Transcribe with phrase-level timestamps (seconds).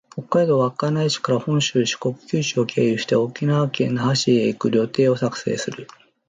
[0.15, 5.87] 北海道稚内市から本州、四国、九州を経由して、沖縄県那覇市へ行く旅程を作成する